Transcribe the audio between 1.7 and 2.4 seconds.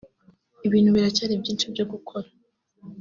byo gukora